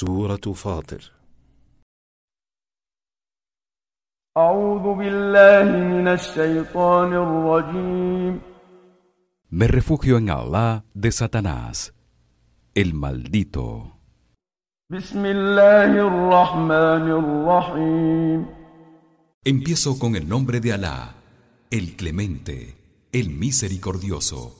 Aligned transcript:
سورة 0.00 0.52
فاطر 0.54 1.12
أعوذ 4.36 4.94
بالله 4.98 5.64
من 5.72 6.08
الشيطان 6.08 7.12
الرجيم 7.12 8.40
Me 9.50 9.66
refugio 9.68 10.18
en 10.18 10.28
Allah 10.28 10.84
de 10.94 11.10
Satanás, 11.12 11.94
el 12.74 12.92
maldito. 12.94 13.92
بسم 14.90 15.24
الله 15.26 15.90
الرحمن 16.08 17.06
الرحيم 17.10 18.46
Empiezo 19.44 19.98
con 19.98 20.16
el 20.16 20.28
nombre 20.28 20.60
de 20.60 20.72
Alá, 20.72 21.14
el 21.70 21.96
clemente, 21.96 22.74
el 23.12 23.30
misericordioso. 23.30 24.59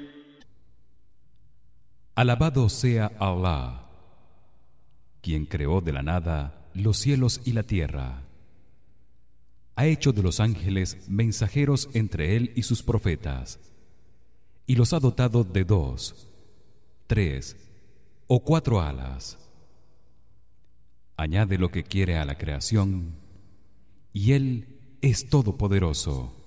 Alabado 2.21 2.69
sea 2.69 3.11
Allah, 3.17 3.81
quien 5.23 5.47
creó 5.47 5.81
de 5.81 5.91
la 5.91 6.03
nada 6.03 6.69
los 6.75 6.97
cielos 6.97 7.41
y 7.45 7.53
la 7.53 7.63
tierra. 7.63 8.21
Ha 9.75 9.87
hecho 9.87 10.13
de 10.13 10.21
los 10.21 10.39
ángeles 10.39 11.09
mensajeros 11.09 11.89
entre 11.93 12.35
él 12.35 12.53
y 12.55 12.61
sus 12.61 12.83
profetas, 12.83 13.59
y 14.67 14.75
los 14.75 14.93
ha 14.93 14.99
dotado 14.99 15.43
de 15.43 15.63
dos, 15.63 16.27
tres 17.07 17.57
o 18.27 18.43
cuatro 18.43 18.79
alas. 18.81 19.39
Añade 21.17 21.57
lo 21.57 21.71
que 21.71 21.83
quiere 21.83 22.19
a 22.19 22.25
la 22.25 22.37
creación, 22.37 23.15
y 24.13 24.33
él 24.33 24.79
es 25.01 25.27
todopoderoso. 25.27 26.40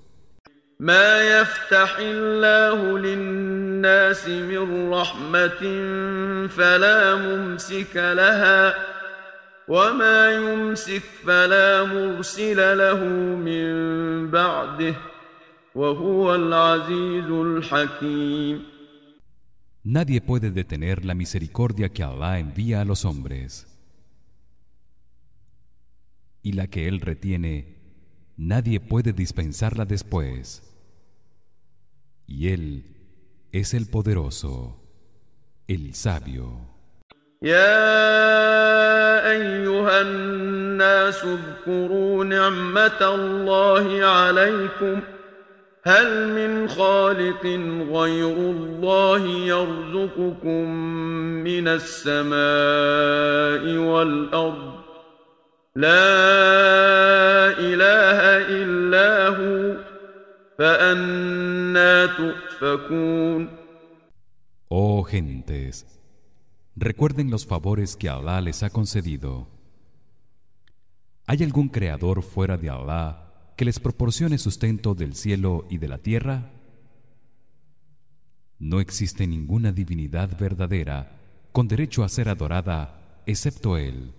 ما 0.80 1.40
يفتح 1.40 1.96
الله 1.98 2.98
للناس 2.98 4.28
من 4.28 4.90
رحمة 4.92 5.62
فلا 6.48 7.14
ممسك 7.14 7.96
لها 7.96 8.74
وما 9.68 10.32
يمسك 10.32 11.02
فلا 11.26 11.84
مرسل 11.84 12.78
له 12.78 13.04
من 13.48 14.30
بعده 14.30 14.94
وهو 15.74 16.34
العزيز 16.34 17.30
الحكيم 17.30 18.74
Nadie 19.86 20.22
puede 20.22 20.50
detener 20.50 21.04
la 21.04 21.14
misericordia 21.14 21.90
que 21.90 22.02
Allah 22.02 22.38
envía 22.38 22.80
a 22.80 22.86
los 22.86 23.04
hombres. 23.04 23.66
Y 26.42 26.52
la 26.52 26.68
que 26.68 26.88
él 26.88 27.02
retiene, 27.02 27.73
nadie 28.37 28.79
puede 28.79 29.13
dispensarla 29.13 29.85
después. 29.85 30.63
Y 32.27 32.49
él 32.49 32.85
es 33.51 33.73
el 33.73 33.87
poderoso, 33.87 34.77
el 35.67 35.93
sabio. 35.95 36.69
يا 37.41 39.31
أيها 39.31 40.01
الناس 40.01 41.23
اذكروا 41.23 42.25
نعمة 42.25 43.01
الله 43.01 44.05
عليكم 44.05 44.99
هل 45.83 46.27
من 46.27 46.69
خالق 46.69 47.45
غير 47.91 48.37
الله 48.37 49.27
يرزقكم 49.27 50.69
من 51.43 51.67
السماء 51.67 52.37
والأرض 53.77 54.82
لا 55.75 55.99
إله 57.59 58.19
إلا 58.47 59.27
هو 59.27 59.77
فأنا 60.57 62.05
تؤفكون 62.05 63.59
Oh 64.71 65.03
gentes, 65.03 65.85
recuerden 66.75 67.31
los 67.31 67.45
favores 67.47 67.95
que 67.95 68.07
Allah 68.07 68.39
les 68.39 68.61
ha 68.61 68.69
concedido. 68.69 69.47
¿Hay 71.25 71.43
algún 71.43 71.69
creador 71.69 72.21
fuera 72.21 72.55
de 72.57 72.69
Allah 72.69 73.53
que 73.57 73.65
les 73.65 73.79
proporcione 73.79 74.37
sustento 74.37 74.93
del 74.93 75.15
cielo 75.15 75.65
y 75.71 75.79
de 75.79 75.87
la 75.87 75.97
tierra? 75.97 76.51
No 78.59 78.79
existe 78.79 79.25
ninguna 79.25 79.71
divinidad 79.71 80.37
verdadera 80.37 81.17
con 81.51 81.67
derecho 81.67 82.03
a 82.03 82.09
ser 82.09 82.29
adorada 82.29 83.21
excepto 83.25 83.77
él. 83.77 84.13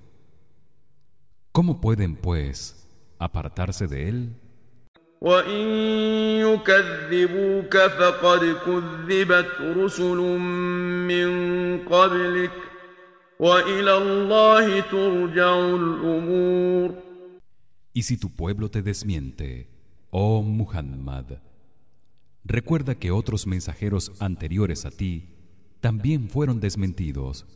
¿Cómo 1.54 1.80
pueden 1.80 2.16
pues 2.16 2.86
apartarse 3.18 3.86
de 3.86 4.08
él? 4.08 4.36
وإن 5.20 5.66
يكذبوك 6.40 7.76
فقد 7.76 8.56
كذبت 8.66 9.60
رسل 9.60 10.16
من 11.10 11.30
قبلك 11.84 12.52
وإلى 13.40 13.96
الله 13.96 14.80
ترجع 14.80 15.58
الأمور 15.76 17.10
Y 17.92 18.02
si 18.02 18.16
tu 18.16 18.30
pueblo 18.30 18.70
te 18.70 18.82
desmiente, 18.82 19.68
oh 20.10 20.42
Muhammad, 20.42 21.40
recuerda 22.44 22.94
que 22.94 23.10
otros 23.10 23.46
mensajeros 23.48 24.12
anteriores 24.20 24.86
a 24.86 24.90
ti 24.90 25.28
también 25.80 26.28
fueron 26.28 26.60
desmentidos. 26.60 27.46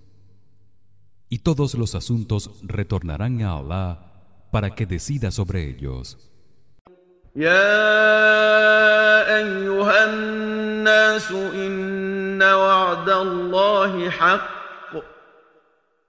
Y 1.28 1.38
todos 1.38 1.74
los 1.74 1.94
asuntos 1.94 2.50
retornarán 2.62 3.42
a 3.42 3.56
Allah 3.56 3.98
para 4.50 4.74
que 4.74 4.86
decida 4.86 5.30
sobre 5.30 5.68
ellos. 5.68 6.16
يا 7.36 9.36
أيها 9.36 10.04
الناس 10.04 11.30
إن 11.32 12.42
وعد 12.42 13.08
الله 13.10 14.10
حق 14.10 14.48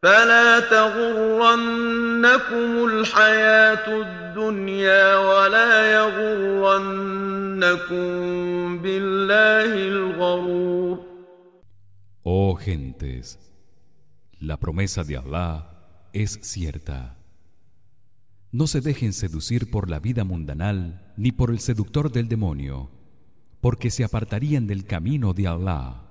فلا 0.03 0.59
تغرنكم 0.59 2.85
الحياة 2.85 4.01
الدنيا 4.01 5.18
ولا 5.18 5.94
يغرنكم 5.94 8.06
بالله 8.81 9.73
الغرور 9.88 11.06
Oh 12.28 12.53
gentes, 12.56 13.38
la 14.41 14.56
promesa 14.56 15.05
de 15.05 15.19
Allah 15.19 15.71
es 16.12 16.41
cierta. 16.43 17.17
No 18.51 18.67
se 18.67 18.81
dejen 18.81 19.12
seducir 19.12 19.71
por 19.71 19.89
la 19.89 20.01
vida 20.01 20.25
mundanal 20.25 21.12
ni 21.17 21.31
por 21.31 21.51
el 21.51 21.61
seductor 21.61 22.11
del 22.11 22.27
demonio, 22.27 22.91
porque 23.61 23.91
se 23.91 24.03
apartarían 24.03 24.67
del 24.67 24.87
camino 24.87 25.34
de 25.34 25.47
Allah. 25.47 26.03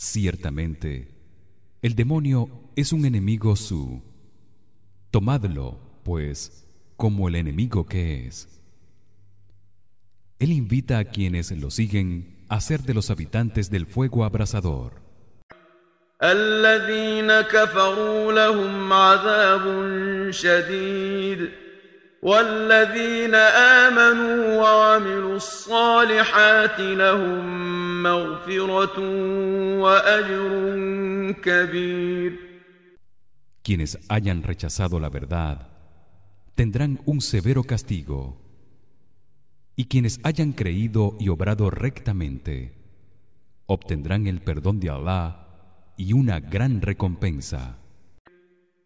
Ciertamente, 0.00 1.08
el 1.82 1.96
demonio 1.96 2.70
es 2.76 2.92
un 2.92 3.04
enemigo 3.04 3.56
su. 3.56 4.00
Tomadlo, 5.10 5.80
pues, 6.04 6.68
como 6.96 7.26
el 7.26 7.34
enemigo 7.34 7.84
que 7.84 8.24
es. 8.24 8.60
Él 10.38 10.52
invita 10.52 11.00
a 11.00 11.04
quienes 11.04 11.50
lo 11.50 11.72
siguen 11.72 12.46
a 12.48 12.60
ser 12.60 12.82
de 12.82 12.94
los 12.94 13.10
habitantes 13.10 13.72
del 13.72 13.86
fuego 13.86 14.22
abrasador. 14.22 15.02
والذين 22.23 23.35
آمنوا 23.85 24.61
وعملوا 24.61 25.35
الصالحات 25.35 26.79
لهم 26.79 27.43
مغفرة 28.03 28.99
وأجر 29.79 30.51
كبير 31.43 32.53
Quienes 33.63 33.97
hayan 34.09 34.43
rechazado 34.43 34.99
la 34.99 35.09
verdad 35.09 35.67
tendrán 36.55 36.99
un 37.05 37.21
severo 37.21 37.63
castigo. 37.63 38.37
Y 39.75 39.85
quienes 39.85 40.19
hayan 40.23 40.51
creído 40.51 41.15
y 41.19 41.29
obrado 41.29 41.69
rectamente 41.69 42.73
obtendrán 43.65 44.27
el 44.27 44.41
perdón 44.41 44.79
de 44.79 44.89
Allah 44.89 45.47
y 45.97 46.13
una 46.13 46.39
gran 46.39 46.81
recompensa. 46.81 47.77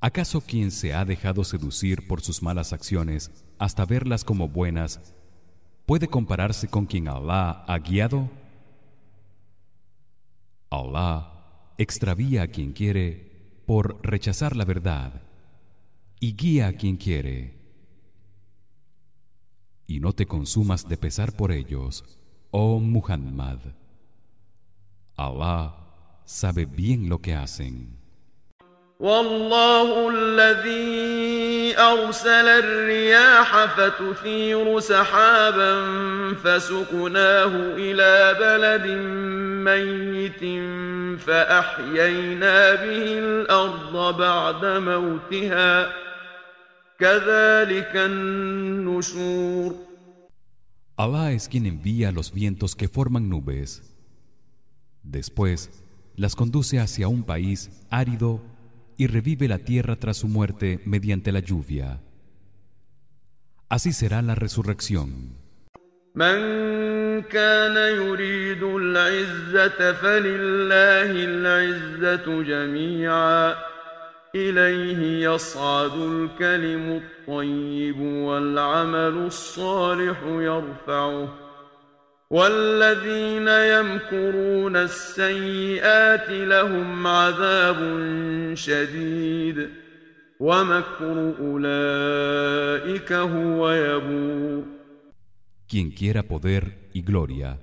¿Acaso 0.00 0.40
quien 0.40 0.72
se 0.72 0.92
ha 0.92 1.04
dejado 1.04 1.44
seducir 1.44 2.08
por 2.08 2.20
sus 2.20 2.42
malas 2.42 2.72
acciones 2.72 3.30
hasta 3.60 3.84
verlas 3.84 4.24
como 4.24 4.48
buenas 4.48 5.14
puede 5.86 6.08
compararse 6.08 6.66
con 6.66 6.84
quien 6.86 7.06
Allah 7.06 7.64
ha 7.68 7.78
guiado? 7.78 8.28
Allah 10.70 11.28
extravía 11.78 12.42
a 12.42 12.48
quien 12.48 12.72
quiere 12.72 13.62
por 13.66 14.04
rechazar 14.04 14.56
la 14.56 14.64
verdad 14.64 15.22
y 16.18 16.34
guía 16.34 16.66
a 16.66 16.72
quien 16.72 16.96
quiere. 16.96 17.54
Y 19.86 20.00
no 20.00 20.12
te 20.12 20.26
consumas 20.26 20.88
de 20.88 20.96
pesar 20.96 21.36
por 21.36 21.52
ellos 21.52 22.18
oh 22.52 22.78
Muhammad. 22.78 23.58
Allah 25.16 25.72
sabe 26.24 26.66
bien 26.66 27.08
lo 27.08 27.18
que 27.18 27.34
hacen. 27.34 27.98
والله 29.02 30.10
الذي 30.14 31.74
أرسل 31.78 32.48
الرياح 32.48 33.64
فتثير 33.64 34.80
سحابا 34.80 35.74
فسقناه 36.44 37.52
إلى 37.76 38.36
بلد 38.40 38.86
ميت 39.66 40.42
فأحيينا 41.20 42.74
به 42.74 43.18
الأرض 43.18 44.18
بعد 44.18 44.64
موتها 44.64 45.92
كذلك 47.00 47.92
النشور 47.96 49.74
Allah 50.96 51.32
es 51.32 51.48
quien 51.48 51.66
envía 51.66 52.12
los 52.12 52.32
vientos 52.32 52.76
que 52.76 52.88
forman 52.88 53.28
nubes. 53.28 53.94
Después 55.02 55.82
las 56.16 56.36
conduce 56.36 56.78
hacia 56.78 57.08
un 57.08 57.24
país 57.24 57.70
árido 57.90 58.42
y 58.96 59.06
revive 59.06 59.48
la 59.48 59.58
tierra 59.58 59.96
tras 59.96 60.18
su 60.18 60.28
muerte 60.28 60.80
mediante 60.84 61.32
la 61.32 61.40
lluvia. 61.40 62.00
Así 63.68 63.92
será 63.92 64.20
la 64.20 64.34
resurrección. 64.34 65.36
إليه 74.34 75.28
يصعد 75.30 75.92
الكلم 75.98 77.02
الطيب 77.02 78.00
والعمل 78.00 79.26
الصالح 79.26 80.22
يرفعه. 80.24 81.28
والذين 82.30 83.48
يمكرون 83.48 84.76
السيئات 84.76 86.30
لهم 86.30 87.06
عذاب 87.06 87.78
شديد. 88.54 89.68
ومكر 90.40 91.34
أولئك 91.40 93.12
هو 93.12 93.70
يبور. 93.70 94.64
Quien 95.68 95.90
quiera 95.90 96.22
poder 96.22 96.90
y 96.92 97.02
gloria, 97.02 97.60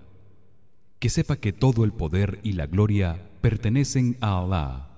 que 0.99 1.09
sepa 1.09 1.35
que 1.35 1.51
todo 1.51 1.83
el 1.83 1.93
poder 1.93 2.39
y 2.43 2.53
la 2.53 2.67
gloria 2.67 3.17
pertenecen 3.41 4.17
a 4.21 4.39
Allah 4.39 4.88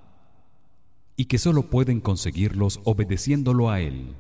y 1.16 1.26
que 1.26 1.38
solo 1.38 1.70
pueden 1.70 2.00
conseguirlos 2.00 2.80
obedeciéndolo 2.84 3.70
a 3.70 3.82
él. 3.82 4.16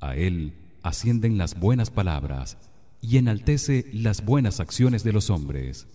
A 0.00 0.16
él 0.16 0.54
ascienden 0.82 1.38
las 1.38 1.58
buenas 1.58 1.90
palabras 1.90 2.58
y 3.00 3.16
enaltece 3.16 3.86
las 3.92 4.24
buenas 4.24 4.60
acciones 4.60 5.04
de 5.04 5.12
los 5.12 5.30
hombres. 5.30 5.88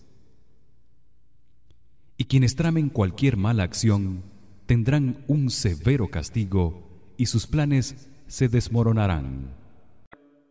Y 2.18 2.24
quienes 2.24 2.56
tramen 2.56 2.88
cualquier 2.88 3.36
mala 3.36 3.62
acción 3.62 4.22
tendrán 4.66 5.24
un 5.28 5.50
severo 5.50 6.08
castigo 6.10 6.82
y 7.16 7.26
sus 7.26 7.46
planes 7.46 8.08
se 8.26 8.48
desmoronarán. 8.48 9.65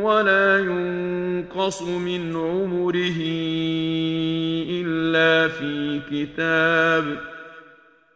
ولا 0.00 0.58
ينقص 0.58 1.06
ينقص 1.36 1.82
من 1.82 2.36
عمره 2.36 3.20
إلا 4.80 5.48
في 5.48 6.00
كتاب 6.10 7.20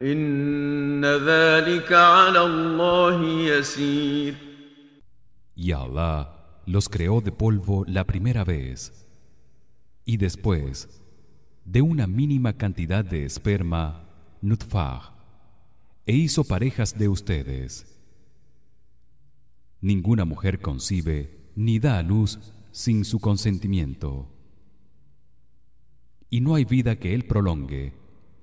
إن 0.02 1.04
ذلك 1.04 1.92
على 1.92 2.40
الله 2.40 3.24
يسير 3.24 4.34
Y 5.56 5.72
Allah 5.72 6.28
los 6.66 6.88
creó 6.88 7.20
de 7.20 7.32
polvo 7.32 7.84
la 7.86 8.04
primera 8.04 8.44
vez 8.44 9.06
y 10.06 10.16
después 10.16 10.88
de 11.64 11.82
una 11.82 12.06
mínima 12.06 12.54
cantidad 12.54 13.04
de 13.04 13.26
esperma 13.26 14.08
nutfah 14.40 15.12
e 16.06 16.14
hizo 16.14 16.44
parejas 16.44 16.98
de 16.98 17.08
ustedes 17.08 17.86
ninguna 19.82 20.24
mujer 20.24 20.60
concibe 20.60 21.33
ni 21.55 21.79
da 21.79 21.97
a 21.97 22.03
luz 22.03 22.39
sin 22.71 23.05
su 23.05 23.19
consentimiento. 23.19 24.29
Y 26.29 26.41
no 26.41 26.55
hay 26.55 26.65
vida 26.65 26.97
que 26.97 27.15
él 27.15 27.25
prolongue 27.25 27.93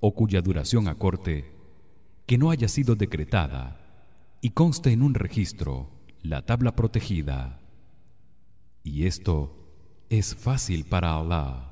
o 0.00 0.14
cuya 0.14 0.40
duración 0.40 0.88
acorte 0.88 1.52
que 2.26 2.38
no 2.38 2.50
haya 2.50 2.68
sido 2.68 2.94
decretada 2.94 3.78
y 4.40 4.50
conste 4.50 4.92
en 4.92 5.02
un 5.02 5.14
registro, 5.14 5.90
la 6.22 6.46
tabla 6.46 6.74
protegida. 6.74 7.60
Y 8.82 9.04
esto 9.04 9.54
es 10.08 10.34
fácil 10.34 10.84
para 10.84 11.16
Allah. 11.16 11.71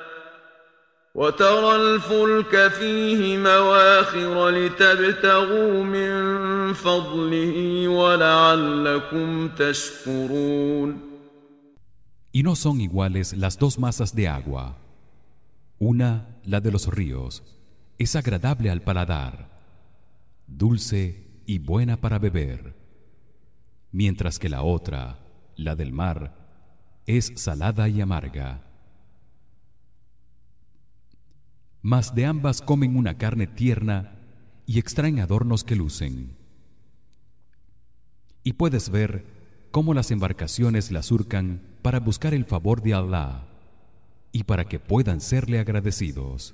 وترى 1.16 1.76
الفلك 1.76 2.68
فيه 2.68 3.38
مواخر 3.38 4.48
لتبتغوا 4.48 5.84
من 5.84 6.72
فضله 6.72 7.88
ولعلكم 7.88 9.48
تشكرون 9.48 11.06
Y 12.32 12.42
no 12.42 12.54
son 12.54 12.82
iguales 12.82 13.32
las 13.32 13.58
dos 13.58 13.78
masas 13.78 14.14
de 14.14 14.28
agua. 14.28 14.76
Una, 15.78 16.38
la 16.44 16.60
de 16.60 16.70
los 16.70 16.86
ríos, 16.86 17.42
es 17.96 18.14
agradable 18.14 18.70
al 18.70 18.82
paladar, 18.82 19.48
dulce 20.46 21.42
y 21.46 21.58
buena 21.58 21.96
para 21.96 22.18
beber, 22.18 22.74
mientras 23.90 24.38
que 24.38 24.50
la 24.50 24.62
otra, 24.62 25.18
la 25.56 25.76
del 25.76 25.94
mar, 25.94 26.20
es 27.06 27.32
salada 27.36 27.88
y 27.88 28.02
amarga. 28.02 28.66
mas 31.81 32.13
de 32.15 32.25
ambas 32.25 32.61
comen 32.61 32.95
una 32.95 33.17
carne 33.17 33.47
tierna 33.47 34.13
y 34.65 34.79
extraen 34.79 35.19
adornos 35.19 35.63
que 35.63 35.75
lucen. 35.75 36.35
Y 38.43 38.53
puedes 38.53 38.89
ver 38.89 39.25
cómo 39.71 39.93
las 39.93 40.11
embarcaciones 40.11 40.91
la 40.91 41.03
surcan 41.03 41.61
para 41.81 41.99
buscar 41.99 42.33
el 42.33 42.45
favor 42.45 42.81
de 42.81 42.93
Allah 42.93 43.47
y 44.31 44.43
para 44.43 44.65
que 44.65 44.79
puedan 44.79 45.21
serle 45.21 45.59
agradecidos. 45.59 46.53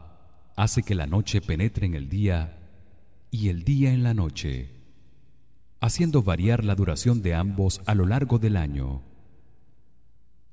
hace 0.61 0.83
que 0.83 0.93
la 0.93 1.07
noche 1.07 1.41
penetre 1.41 1.87
en 1.87 1.95
el 1.95 2.07
día 2.07 2.59
y 3.31 3.49
el 3.49 3.63
día 3.63 3.91
en 3.91 4.03
la 4.03 4.13
noche 4.13 4.69
haciendo 5.79 6.21
variar 6.21 6.63
la 6.63 6.75
duración 6.75 7.23
de 7.23 7.33
ambos 7.33 7.81
a 7.87 7.95
lo 7.95 8.05
largo 8.05 8.37
del 8.37 8.55
año. 8.55 9.01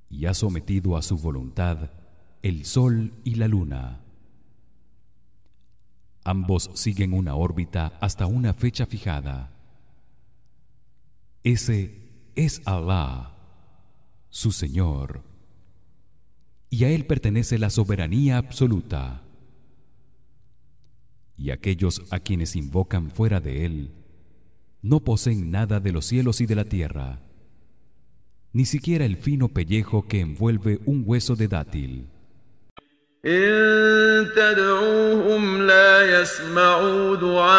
Y 0.09 0.25
ha 0.25 0.33
sometido 0.33 0.97
a 0.97 1.03
su 1.03 1.19
voluntad 1.19 1.91
el 2.41 2.65
sol 2.65 3.13
y 3.23 3.35
la 3.35 3.49
luna. 3.49 4.01
Ambos 6.25 6.71
siguen 6.73 7.13
una 7.13 7.35
órbita 7.35 7.99
hasta 8.01 8.25
una 8.25 8.55
fecha 8.55 8.87
fijada. 8.87 9.53
Ese 11.43 12.31
es 12.35 12.63
Allah 12.65 13.37
su 14.31 14.53
Señor. 14.53 15.23
Y 16.71 16.85
a 16.85 16.89
él 16.89 17.05
pertenece 17.05 17.59
la 17.59 17.69
soberanía 17.69 18.39
absoluta 18.39 19.28
y 21.38 21.52
aquellos 21.52 22.02
a 22.12 22.20
quienes 22.20 22.56
invocan 22.56 23.12
fuera 23.12 23.40
de 23.40 23.66
él 23.66 23.92
no 24.82 25.00
poseen 25.00 25.52
nada 25.52 25.80
de 25.80 25.92
los 25.92 26.06
cielos 26.06 26.42
y 26.42 26.46
de 26.46 26.56
la 26.56 26.66
tierra 26.66 27.20
ni 28.52 28.66
siquiera 28.66 29.06
el 29.06 29.18
fino 29.18 29.48
pellejo 29.48 30.08
que 30.08 30.20
envuelve 30.20 30.80
un 30.86 31.04
hueso 31.06 31.36
de 31.36 31.48
dátil 31.48 32.08
إن 33.26 34.28
تدعوهم 34.36 35.62
لا 35.62 36.22
يسمعوا 36.22 37.16
دعاءكم 37.16 37.54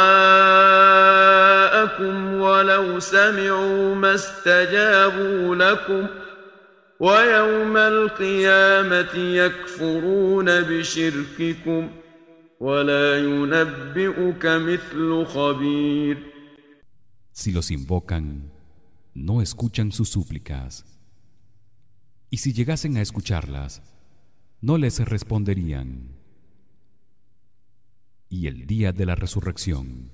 ولو 2.41 3.01
سمعوا 3.01 3.95
ما 3.95 4.15
استجابوا 4.15 5.57
لكم 5.57 6.07
ويوم 7.01 7.77
القيامة 7.77 9.15
يكفرون 9.15 10.61
بشرككم 10.61 11.91
ولا 12.61 13.19
ينبئك 13.19 14.47
مثل 14.47 15.25
خبير 15.25 16.35
Si 17.33 17.51
los 17.51 17.71
invocan, 17.73 18.53
no 19.15 19.43
escuchan 19.43 19.91
sus 19.91 20.09
súplicas. 20.09 20.85
Y 22.31 22.39
si 22.39 22.53
llegasen 22.53 22.97
a 22.97 23.03
escucharlas, 23.03 23.83
no 24.61 24.79
les 24.79 24.99
responderían. 25.01 26.17
Y 28.29 28.47
el 28.47 28.67
día 28.67 28.93
de 28.93 29.05
la 29.07 29.15
resurrección 29.15 30.13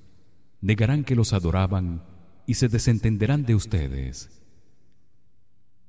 negarán 0.60 1.04
que 1.04 1.14
los 1.14 1.32
adoraban 1.32 2.04
y 2.46 2.54
se 2.54 2.68
desentenderán 2.68 3.44
de 3.44 3.54
ustedes. 3.54 4.42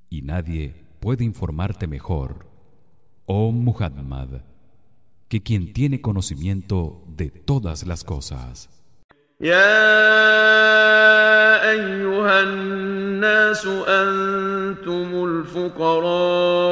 Y 0.10 0.22
nadie 0.22 0.76
puede 1.00 1.24
informarte 1.24 1.88
mejor, 1.88 2.46
oh 3.26 3.52
Muhammad, 3.52 4.42
que 5.28 5.42
quien 5.42 5.74
tiene 5.74 6.02
conocimiento 6.02 7.04
de 7.08 7.30
todas 7.30 7.86
las 7.86 8.04
cosas. 8.04 8.70
يا 9.42 9.82
أيها 11.72 12.44
الناس 12.44 13.66
أنتم 13.66 15.26
الفقراء 15.26 16.70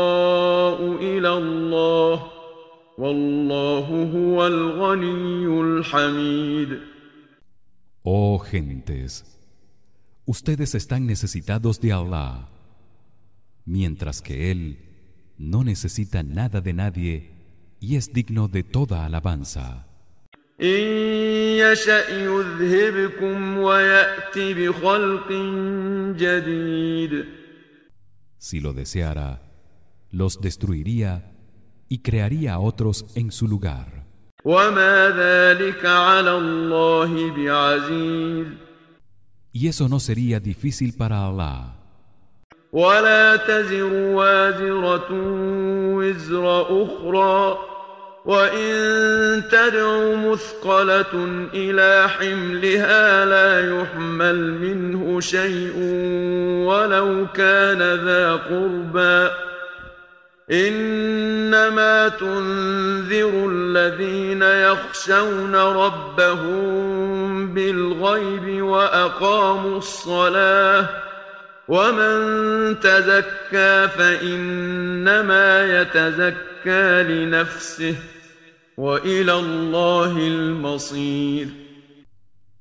إلى 1.01 1.29
الله 1.33 2.31
والله 2.97 3.87
هو 4.13 4.47
الغني 4.47 5.61
الحميد 5.61 6.79
Oh 8.03 8.39
gentes, 8.39 9.25
ustedes 10.25 10.73
están 10.75 11.05
necesitados 11.05 11.81
de 11.81 11.91
Allah, 11.91 12.47
mientras 13.65 14.21
que 14.21 14.51
él 14.51 14.77
no 15.37 15.63
necesita 15.63 16.23
nada 16.23 16.61
de 16.61 16.73
nadie 16.73 17.32
y 17.83 17.95
es 17.95 18.11
digno 18.13 18.47
de 18.47 18.63
toda 18.63 19.05
alabanza. 19.05 19.85
إن 20.61 20.83
يشأ 21.57 22.09
يذهبكم 22.09 23.57
ويأت 23.57 24.37
بخلق 24.37 25.31
جديد 26.17 27.25
Si 28.37 28.59
lo 28.59 28.73
deseara, 28.73 29.41
los 30.11 30.39
destruiría 30.41 31.31
y 31.89 31.99
crearía 31.99 32.53
a 32.55 32.59
otros 32.59 33.05
en 33.15 33.31
su 33.31 33.47
lugar. 33.47 34.05
وما 34.45 35.09
ذلك 35.09 35.85
على 35.85 36.37
الله 36.37 37.31
بعزيز 37.35 38.47
Y 39.53 39.67
eso 39.67 39.89
no 39.89 39.99
sería 39.99 40.39
difícil 40.39 40.93
para 40.97 41.25
Allah. 41.25 41.75
ولا 42.73 43.35
تزر 43.35 43.93
وازرة 43.93 45.07
وزر 45.95 46.61
أخرى 46.61 47.57
وإن 48.24 49.42
تدع 49.50 50.14
مثقلة 50.14 51.48
إلى 51.54 52.08
حملها 52.08 53.24
لا 53.24 53.80
يحمل 53.80 54.52
منه 54.52 55.20
شيء 55.20 55.72
ولو 56.66 57.26
كان 57.34 57.78
ذا 57.78 58.32
قربى 58.32 59.30
إنما 60.50 62.08
تنذر 62.08 63.50
الذين 63.50 64.42
يخشون 64.42 65.54
ربهم 65.56 66.74
بالغيب 67.54 68.62
وأقاموا 68.62 69.78
الصلاة 69.78 70.86
ومن 71.68 72.80
تزكى 72.80 73.88
فإنما 73.98 75.80
يتزكى 75.80 77.02
لنفسه 77.02 77.94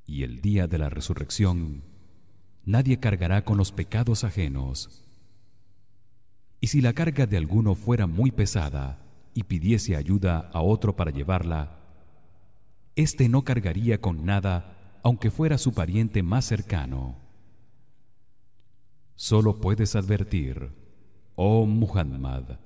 Y 0.06 0.24
el 0.24 0.42
día 0.42 0.68
de 0.68 0.78
la 0.78 0.90
resurrección 0.90 1.84
nadie 2.66 3.00
cargará 3.00 3.44
con 3.44 3.58
los 3.58 3.72
pecados 3.72 4.24
ajenos. 4.24 5.04
Y 6.62 6.68
si 6.68 6.82
la 6.82 6.94
carga 6.94 7.26
de 7.26 7.38
alguno 7.38 7.74
fuera 7.74 8.06
muy 8.06 8.30
pesada 8.30 9.04
y 9.34 9.44
pidiese 9.44 9.96
ayuda 9.96 10.52
a 10.54 10.62
otro 10.62 10.96
para 10.96 11.10
llevarla, 11.10 11.80
éste 12.96 13.28
no 13.28 13.44
cargaría 13.44 14.00
con 14.00 14.24
nada 14.24 15.00
aunque 15.04 15.32
fuera 15.32 15.58
su 15.58 15.74
pariente 15.74 16.22
más 16.22 16.46
cercano. 16.46 17.18
Solo 19.16 19.60
puedes 19.60 19.96
advertir, 19.96 20.72
oh 21.36 21.66
Muhammad, 21.66 22.60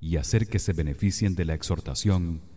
y 0.00 0.16
hacer 0.16 0.46
que 0.46 0.60
se 0.60 0.72
beneficien 0.72 1.34
de 1.34 1.44
la 1.44 1.54
exhortación 1.54 2.49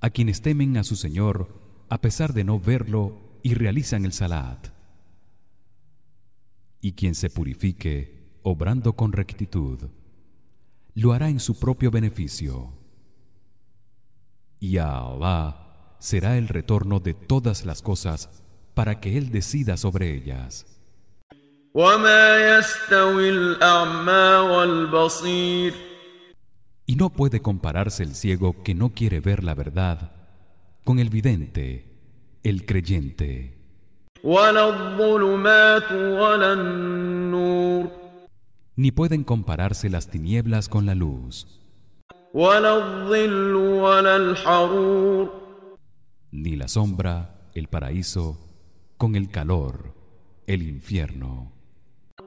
a 0.00 0.10
quienes 0.10 0.42
temen 0.42 0.76
a 0.76 0.84
su 0.84 0.96
Señor 0.96 1.48
a 1.88 2.00
pesar 2.00 2.32
de 2.32 2.44
no 2.44 2.58
verlo 2.58 3.18
y 3.42 3.54
realizan 3.54 4.04
el 4.04 4.12
salat. 4.12 4.68
Y 6.80 6.92
quien 6.92 7.14
se 7.14 7.30
purifique 7.30 8.38
obrando 8.42 8.94
con 8.94 9.12
rectitud, 9.12 9.88
lo 10.94 11.12
hará 11.12 11.28
en 11.28 11.40
su 11.40 11.58
propio 11.58 11.90
beneficio. 11.90 12.72
Y 14.60 14.78
a 14.78 14.98
Allah 14.98 15.96
será 15.98 16.38
el 16.38 16.48
retorno 16.48 17.00
de 17.00 17.14
todas 17.14 17.64
las 17.64 17.82
cosas 17.82 18.42
para 18.74 19.00
que 19.00 19.16
él 19.16 19.30
decida 19.30 19.76
sobre 19.76 20.14
ellas 20.14 20.66
y 26.86 26.94
no 26.96 27.10
puede 27.10 27.40
compararse 27.42 28.02
el 28.04 28.14
ciego 28.14 28.62
que 28.62 28.74
no 28.74 28.90
quiere 28.90 29.20
ver 29.20 29.42
la 29.42 29.54
verdad 29.54 30.12
con 30.84 30.98
el 30.98 31.10
vidente 31.10 31.92
el 32.44 32.64
creyente. 32.64 33.58
ni 38.76 38.90
pueden 38.92 39.24
compararse 39.24 39.90
las 39.90 40.08
tinieblas 40.08 40.68
con 40.68 40.86
la 40.86 40.94
luz. 40.94 41.60
ni 46.30 46.54
la 46.56 46.68
sombra 46.68 47.50
el 47.54 47.68
paraíso 47.68 48.38
con 48.96 49.16
el 49.16 49.28
calor 49.30 49.94
el 50.46 50.62
infierno. 50.62 51.55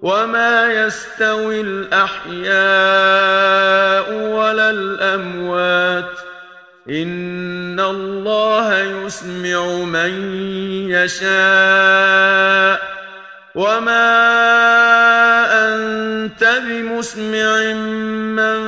وما 0.03 0.73
يستوي 0.73 1.61
الأحياء 1.61 2.55
ولا 4.37 4.71
الأموات 4.71 6.11
إن 6.91 7.81
الله 7.81 8.79
يسمع 8.79 9.85
من 9.85 10.13
يشاء 10.91 12.81
وما 13.55 14.11
أنت 15.75 16.45
بمسمع 16.67 17.73
من 18.37 18.61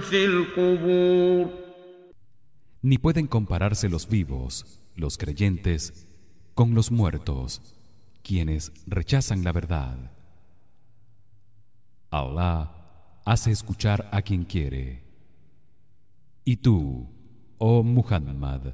في 0.00 0.24
القبور 0.26 1.64
Ni 2.82 2.98
pueden 2.98 3.26
compararse 3.28 3.88
los 3.88 4.08
vivos, 4.10 4.82
los 4.94 5.16
creyentes, 5.16 6.06
con 6.54 6.74
los 6.74 6.90
muertos, 6.90 7.62
quienes 8.22 8.72
rechazan 8.86 9.42
la 9.42 9.52
verdad. 9.52 9.96
Allah 12.11 12.71
hace 13.25 13.51
escuchar 13.51 14.09
a 14.11 14.21
quien 14.21 14.43
quiere. 14.43 15.03
Y 16.43 16.57
tú, 16.57 17.07
oh 17.57 17.83
Muhammad, 17.83 18.73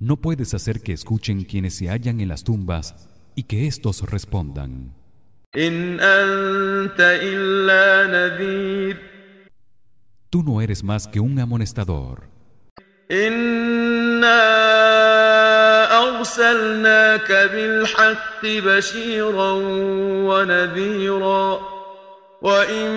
no 0.00 0.16
puedes 0.16 0.52
hacer 0.52 0.80
que 0.82 0.92
escuchen 0.92 1.44
quienes 1.44 1.76
se 1.76 1.88
hallan 1.88 2.20
en 2.20 2.28
las 2.28 2.42
tumbas 2.42 3.08
y 3.36 3.44
que 3.44 3.68
éstos 3.68 4.02
respondan. 4.10 4.94
Tú 10.30 10.42
no 10.42 10.60
eres 10.60 10.82
más 10.82 11.06
que 11.06 11.20
un 11.20 11.38
amonestador. 11.38 12.32
وإن 22.41 22.89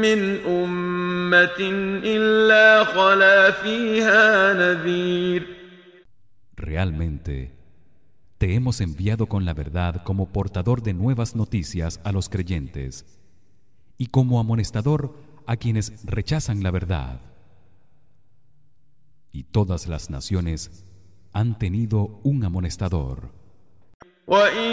من 0.00 0.20
أمة 0.46 1.60
إلا 2.04 2.84
خلا 2.84 3.50
فيها 3.50 4.52
نذير 4.52 5.46
Realmente 6.56 7.52
te 8.38 8.54
hemos 8.54 8.80
enviado 8.80 9.26
con 9.26 9.44
la 9.44 9.54
verdad 9.54 10.02
como 10.04 10.32
portador 10.32 10.82
de 10.82 10.94
nuevas 10.94 11.34
noticias 11.36 12.00
a 12.04 12.12
los 12.12 12.28
creyentes 12.28 13.04
y 13.98 14.06
como 14.06 14.40
amonestador 14.40 15.14
a 15.46 15.56
quienes 15.56 16.04
rechazan 16.04 16.62
la 16.62 16.70
verdad. 16.70 17.20
y 19.34 19.42
todas 19.42 19.88
las 19.88 20.10
naciones 20.10 20.84
han 21.32 21.58
tenido 21.58 22.20
un 22.22 22.44
amonestador. 22.44 23.32
وَإِن 24.28 24.70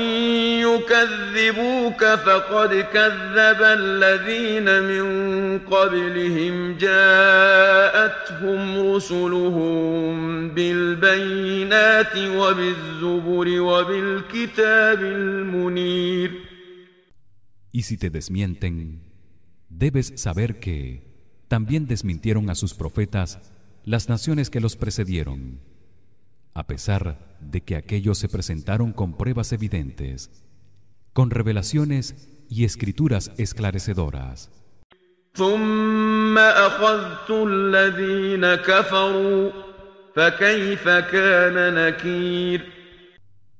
يُكَذِّبُوكَ 0.64 2.00
فَقَدْ 2.00 2.70
كَذَّبَ 2.94 3.62
الَّذِينَ 3.62 4.84
مِن 4.84 5.06
قَبْلِهِمْ 5.60 6.78
جَاءَتْهُمْ 6.78 8.62
رُسُلُهُم 8.94 10.50
بِالْبَيِّنَاتِ 10.50 12.18
وَبِالزُّبُرِ 12.18 13.62
وَبِالْكِتَابِ 13.62 15.02
الْمُنِيرِ 15.04 16.32
Y 17.74 17.82
si 17.84 17.98
te 17.98 18.10
desmienten, 18.10 19.02
debes 19.70 20.14
saber 20.16 20.60
que 20.60 21.04
también 21.50 21.88
desmintieron 21.88 22.50
a 22.50 22.56
sus 22.56 22.74
profetas 22.74 23.40
las 23.84 24.08
naciones 24.08 24.50
que 24.50 24.62
los 24.62 24.78
precedieron 24.78 25.60
a 26.57 26.67
pesar 26.67 27.37
de 27.41 27.61
que 27.61 27.77
aquellos 27.77 28.19
se 28.19 28.29
presentaron 28.29 28.93
con 28.93 29.17
pruebas 29.17 29.53
evidentes 29.53 30.31
con 31.13 31.31
revelaciones 31.31 32.29
y 32.49 32.65
escrituras 32.65 33.31
esclarecedoras 33.37 34.51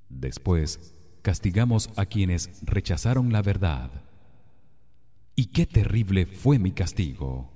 Después 0.09 0.95
castigamos 1.21 1.91
a 1.97 2.07
quienes 2.07 2.61
rechazaron 2.63 3.31
la 3.31 3.43
verdad. 3.43 3.91
Y 5.35 5.47
qué 5.47 5.67
terrible 5.67 6.25
fue 6.25 6.59
mi 6.59 6.73
castigo. 6.73 7.56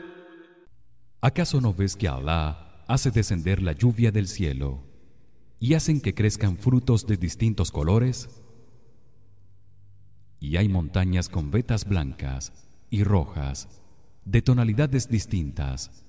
¿Acaso 1.23 1.61
no 1.61 1.71
ves 1.71 1.95
que 1.95 2.07
Allah 2.07 2.83
hace 2.87 3.11
descender 3.11 3.61
la 3.61 3.73
lluvia 3.73 4.11
del 4.11 4.27
cielo 4.27 4.81
y 5.59 5.75
hacen 5.75 6.01
que 6.01 6.15
crezcan 6.15 6.57
frutos 6.57 7.05
de 7.05 7.15
distintos 7.15 7.71
colores? 7.71 8.41
Y 10.39 10.57
hay 10.57 10.67
montañas 10.67 11.29
con 11.29 11.51
vetas 11.51 11.85
blancas 11.85 12.51
y 12.89 13.03
rojas 13.03 13.69
de 14.25 14.41
tonalidades 14.41 15.09
distintas 15.09 16.03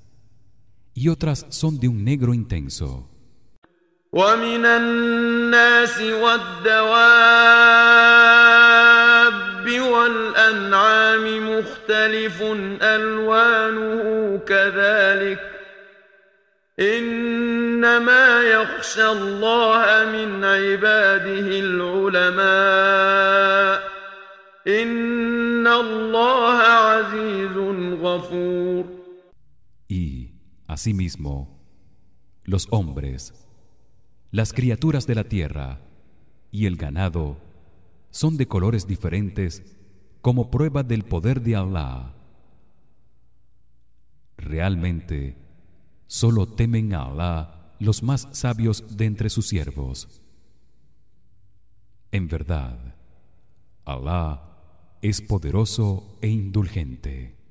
y 0.95 1.09
otras 1.09 1.45
son 1.51 1.79
de 1.79 1.89
un 1.89 2.03
negro 2.05 2.33
intenso. 2.33 3.11
والأنعام 10.03 11.25
مختلف 11.51 12.43
ألوانه 12.83 14.39
كذلك 14.39 15.41
إنما 16.81 18.43
يخشى 18.43 19.09
الله 19.09 20.11
من 20.13 20.45
عباده 20.45 21.49
العلماء 21.67 23.13
إن 24.67 25.67
الله 25.67 26.59
عزيز 26.59 27.57
غفور 28.03 28.85
Y 29.89 30.33
asimismo 30.67 31.61
los 32.45 32.67
hombres 32.71 33.35
las 34.31 34.53
criaturas 34.53 35.07
de 35.07 35.15
la 35.15 35.25
tierra 35.25 35.81
y 36.51 36.67
el 36.67 36.77
ganado 36.77 37.37
son 38.11 38.37
de 38.39 38.47
colores 38.47 38.87
diferentes 38.87 39.82
como 40.23 40.51
prueba 40.51 40.83
del 40.83 41.03
poder 41.03 41.43
de 41.43 41.57
Allah. 41.57 42.15
Realmente 44.39 45.37
solo 46.07 46.47
temen 46.47 46.95
a 46.95 47.03
Allah 47.03 47.75
los 47.81 48.03
más 48.03 48.29
sabios 48.33 48.97
de 48.97 49.07
entre 49.07 49.29
sus 49.29 49.49
siervos. 49.49 50.23
En 52.13 52.29
verdad, 52.29 52.95
Allah 53.85 54.43
es 55.03 55.21
poderoso 55.21 56.19
e 56.21 56.29
indulgente. 56.29 57.42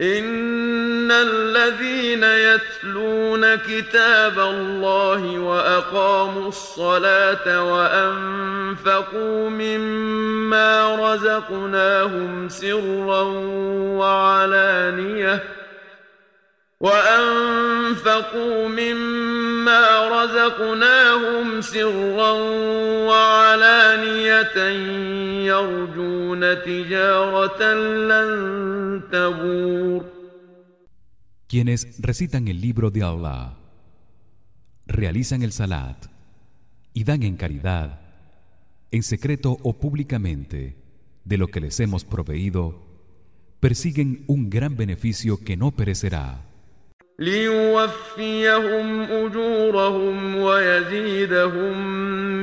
ان 0.00 1.10
الذين 1.10 2.24
يتلون 2.24 3.54
كتاب 3.54 4.38
الله 4.38 5.38
واقاموا 5.38 6.48
الصلاه 6.48 7.72
وانفقوا 7.72 9.50
مما 9.50 10.94
رزقناهم 10.94 12.48
سرا 12.48 13.22
وعلانيه 14.00 15.42
وأنفقوا 16.79 18.67
مما 18.67 19.83
رزقناهم 20.09 21.61
سرا 21.61 22.31
وعلانية 23.07 24.57
يرجون 25.47 26.41
تجارة 26.63 27.61
لن 28.09 29.01
تبور 29.11 30.15
Quienes 31.47 32.01
recitan 32.01 32.47
el 32.47 32.59
libro 32.59 32.91
de 32.91 33.03
Allah 33.03 33.57
realizan 34.87 35.41
el 35.43 35.53
salat 35.53 36.07
y 36.93 37.03
dan 37.03 37.23
en 37.23 37.37
caridad 37.37 38.01
en 38.91 39.03
secreto 39.03 39.57
o 39.63 39.73
públicamente 39.79 40.75
de 41.23 41.37
lo 41.37 41.47
que 41.47 41.61
les 41.61 41.79
hemos 41.79 42.03
proveído 42.03 42.83
persiguen 43.59 44.25
un 44.27 44.49
gran 44.49 44.75
beneficio 44.75 45.37
que 45.43 45.55
no 45.55 45.71
perecerá 45.71 46.48
ليوفيهم 47.19 49.01
أجورهم 49.01 50.35
ويزيدهم 50.35 51.77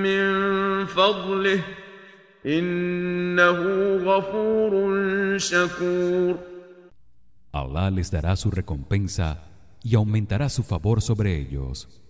من 0.03 0.27
فضله 0.87 1.61
إنه 2.47 3.59
غفور 4.05 4.73
شكور 5.39 6.53
Allah 7.55 7.91
les 7.91 8.11
dará 8.11 8.35
su 8.35 8.51
recompensa 8.51 9.45
y 9.85 9.95
aumentará 9.95 10.49
su 10.49 10.63
favor 10.63 11.03
sobre 11.03 11.37
ellos. 11.39 12.01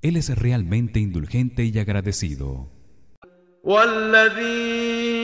Él 0.00 0.16
es 0.16 0.34
realmente 0.34 0.98
indulgente 0.98 1.64
y 1.64 1.78
agradecido. 1.78 2.68
والذي 3.64 5.15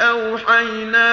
أوحينا 0.00 1.10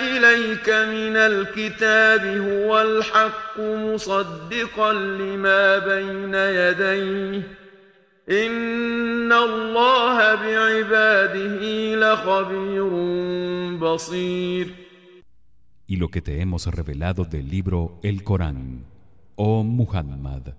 إليك 0.00 0.68
من 0.68 1.16
الكتاب 1.16 2.26
هو 2.26 2.82
الحق 2.82 3.58
مصدقا 3.58 4.92
لما 4.92 5.78
بين 5.78 6.34
يديه 6.34 7.42
إن 8.30 9.32
الله 9.32 10.34
بعباده 10.34 11.60
لخبير 11.94 12.88
بصير 13.78 14.84
y 15.86 15.96
lo 15.96 16.08
que 16.08 16.22
te 16.22 16.40
hemos 16.40 16.66
revelado 16.66 17.24
del 17.24 17.50
libro 17.50 17.98
el 18.02 18.24
Corán, 18.24 18.86
oh 19.36 19.62
Muhammad, 19.62 20.54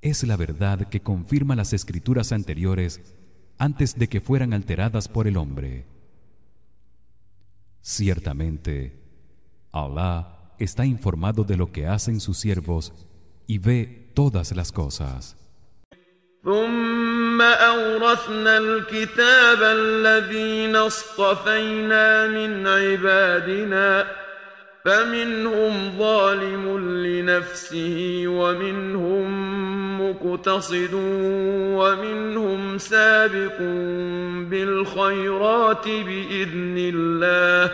es 0.00 0.24
la 0.24 0.36
verdad 0.36 0.88
que 0.88 1.00
confirma 1.00 1.54
las 1.56 1.72
escrituras 1.74 2.32
anteriores 2.32 3.00
antes 3.58 3.98
de 3.98 4.08
que 4.08 4.22
fueran 4.22 4.54
alteradas 4.54 5.08
por 5.08 5.26
el 5.26 5.36
hombre. 5.36 5.84
Ciertamente, 7.87 8.97
Allah 9.71 10.55
está 10.57 10.87
informado 10.87 11.43
de 11.43 11.55
lo 11.55 11.71
que 11.71 11.85
hacen 11.85 12.19
sus 12.19 12.39
siervos 12.39 12.91
y 13.45 13.59
ve 13.59 14.09
todas 14.15 14.55
las 14.55 14.71
cosas. 14.71 15.37
فمنهم 24.84 25.98
ظالم 25.98 26.78
لنفسه 27.06 28.24
ومنهم 28.26 29.30
مقتصد 30.00 30.94
ومنهم 31.80 32.78
سابق 32.78 33.58
بالخيرات 34.50 35.84
بإذن 35.84 36.76
الله 36.78 37.72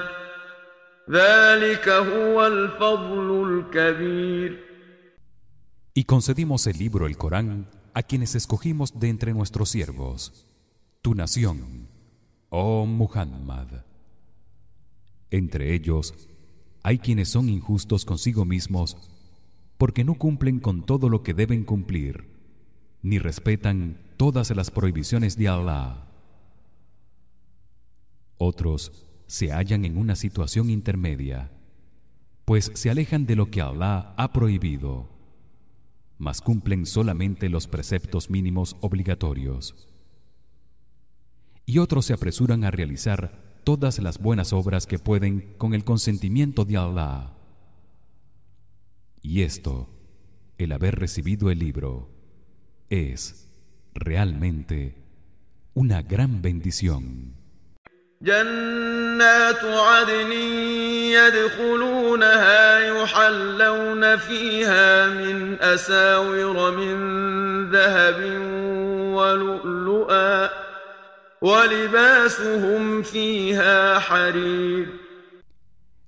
ذلك 1.10 1.88
هو 1.88 2.46
الفضل 2.46 3.28
الكبير 3.48 4.66
Y 5.94 6.04
concedimos 6.04 6.66
el 6.66 6.76
libro 6.76 7.06
el 7.06 7.16
Corán 7.16 7.70
a 7.94 8.02
quienes 8.02 8.34
escogimos 8.34 9.00
de 9.00 9.08
entre 9.08 9.32
nuestros 9.32 9.70
siervos 9.70 10.46
tu 11.02 11.14
nación 11.14 11.88
oh 12.50 12.84
Muhammad 12.84 13.68
entre 15.30 15.74
ellos 15.74 16.14
hay 16.83 16.99
quienes 16.99 17.29
son 17.29 17.49
injustos 17.49 18.05
consigo 18.05 18.45
mismos 18.45 18.97
porque 19.77 20.03
no 20.03 20.15
cumplen 20.15 20.59
con 20.59 20.85
todo 20.85 21.09
lo 21.09 21.23
que 21.23 21.33
deben 21.33 21.63
cumplir 21.63 22.31
ni 23.01 23.19
respetan 23.19 23.97
todas 24.17 24.51
las 24.51 24.69
prohibiciones 24.69 25.37
de 25.37 25.47
Allah. 25.47 26.07
Otros 28.37 29.07
se 29.27 29.51
hallan 29.51 29.85
en 29.85 29.97
una 29.97 30.15
situación 30.15 30.69
intermedia, 30.69 31.51
pues 32.45 32.71
se 32.75 32.89
alejan 32.89 33.25
de 33.25 33.35
lo 33.35 33.49
que 33.49 33.61
Allah 33.61 34.13
ha 34.17 34.33
prohibido, 34.33 35.09
mas 36.17 36.41
cumplen 36.41 36.85
solamente 36.85 37.49
los 37.49 37.67
preceptos 37.67 38.29
mínimos 38.29 38.77
obligatorios. 38.81 39.87
Y 41.65 41.79
otros 41.79 42.05
se 42.05 42.13
apresuran 42.13 42.63
a 42.63 42.71
realizar 42.71 43.40
todas 43.63 43.99
las 43.99 44.19
buenas 44.19 44.53
obras 44.53 44.85
que 44.87 44.99
pueden 44.99 45.53
con 45.57 45.73
el 45.73 45.83
consentimiento 45.83 46.65
de 46.65 46.77
Allah. 46.77 47.33
Y 49.21 49.43
esto, 49.43 49.89
el 50.57 50.71
haber 50.71 50.95
recibido 50.95 51.51
el 51.51 51.59
libro, 51.59 52.09
es 52.89 53.47
realmente 53.93 54.95
una 55.73 56.01
gran 56.01 56.41
bendición. 56.41 57.35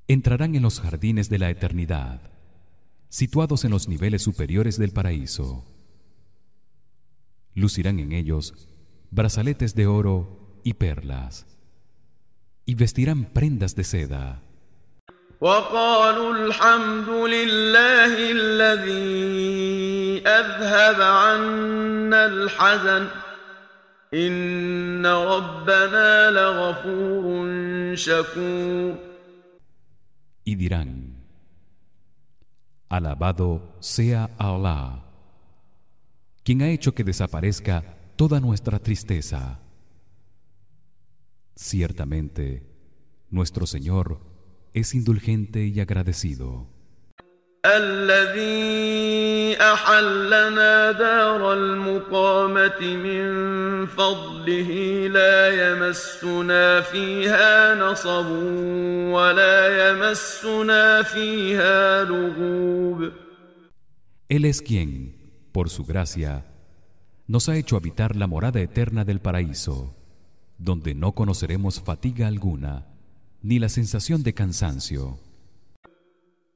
Entrarán 0.07 0.53
en 0.53 0.61
los 0.61 0.79
jardines 0.79 1.27
de 1.27 1.39
la 1.39 1.49
eternidad, 1.49 2.21
situados 3.09 3.65
en 3.65 3.71
los 3.71 3.87
niveles 3.87 4.21
superiores 4.21 4.77
del 4.77 4.91
paraíso. 4.91 5.65
Lucirán 7.55 7.97
en 7.99 8.11
ellos 8.11 8.53
brazaletes 9.09 9.73
de 9.73 9.87
oro 9.87 10.61
y 10.63 10.73
perlas, 10.73 11.47
y 12.65 12.75
vestirán 12.75 13.25
prendas 13.25 13.75
de 13.75 13.85
seda. 13.85 14.39
Y 30.45 30.55
dirán 30.55 31.15
Alabado 32.89 33.75
sea 33.79 34.29
Allah 34.37 35.03
quien 36.43 36.61
ha 36.61 36.69
hecho 36.69 36.93
que 36.93 37.03
desaparezca 37.03 37.97
toda 38.15 38.39
nuestra 38.39 38.77
tristeza. 38.77 39.61
Ciertamente 41.55 42.69
nuestro 43.31 43.65
Señor 43.65 44.19
es 44.73 44.93
indulgente 44.93 45.65
y 45.65 45.79
agradecido 45.79 46.72
الذي 47.66 49.56
أحلنا 49.60 50.92
دار 50.92 51.52
المقامة 51.52 52.80
من 52.80 53.86
فضله 53.86 54.70
لا 55.08 55.70
يمسنا 55.70 56.80
فيها 56.80 57.74
نصب 57.74 58.30
ولا 59.12 59.90
يمسنا 59.90 61.02
فيها 61.02 62.04
لغوب 62.04 63.12
Él 64.30 64.44
es 64.44 64.60
quien, 64.60 65.16
por 65.52 65.70
su 65.70 65.84
gracia, 65.86 66.44
nos 67.26 67.48
ha 67.48 67.56
hecho 67.56 67.76
habitar 67.76 68.14
la 68.14 68.26
morada 68.26 68.60
eterna 68.60 69.04
del 69.06 69.20
paraíso, 69.20 69.96
donde 70.58 70.94
no 70.94 71.12
conoceremos 71.12 71.80
fatiga 71.80 72.26
alguna, 72.26 72.86
ni 73.42 73.58
la 73.58 73.70
sensación 73.70 74.22
de 74.22 74.34
cansancio. 74.34 75.18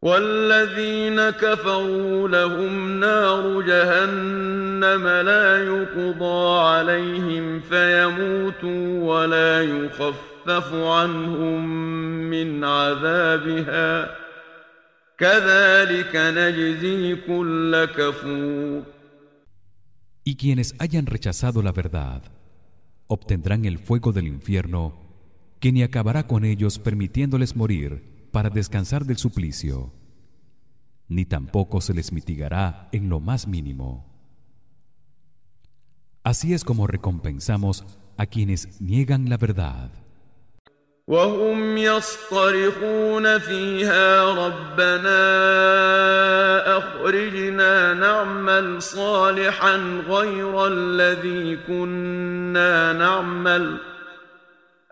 والذين 0.01 1.29
كفروا 1.29 2.27
لهم 2.27 2.99
نار 2.99 3.62
جهنم 3.62 5.07
لا 5.07 5.63
يقضى 5.65 6.60
عليهم 6.60 7.60
فيموتوا 7.60 9.03
ولا 9.03 9.63
يخفف 9.63 10.73
عنهم 10.73 11.65
من 12.29 12.63
عذابها 12.63 14.15
كذلك 15.17 16.15
نجزي 16.15 17.15
كل 17.15 17.86
كفور 17.86 18.83
Y 20.23 20.36
quienes 20.36 20.75
hayan 20.79 21.05
rechazado 21.05 21.63
la 21.63 21.71
verdad 21.71 22.21
obtendrán 23.07 23.65
el 23.65 23.79
fuego 23.79 24.12
del 24.12 24.27
infierno 24.27 24.93
que 25.60 25.71
ni 25.71 25.81
acabará 25.81 26.27
con 26.27 26.43
ellos 26.45 26.77
permitiéndoles 26.77 27.55
morir 27.55 28.16
para 28.31 28.49
descansar 28.49 29.05
del 29.05 29.17
suplicio. 29.17 29.93
Ni 31.07 31.25
tampoco 31.25 31.81
se 31.81 31.93
les 31.93 32.11
mitigará 32.11 32.89
en 32.91 33.09
lo 33.09 33.19
más 33.19 33.47
mínimo. 33.47 34.05
Así 36.23 36.53
es 36.53 36.63
como 36.63 36.87
recompensamos 36.87 37.85
a 38.17 38.25
quienes 38.25 38.81
niegan 38.81 39.29
la 39.29 39.37
verdad 39.37 39.91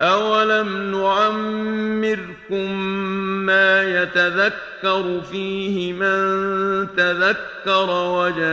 أولم 0.01 0.91
نعمركم 0.91 2.71
ما 3.45 3.83
يتذكر 3.83 5.21
فيه 5.21 5.93
من 5.93 6.87
تذكر 6.95 7.89
وجاءكم 8.17 8.45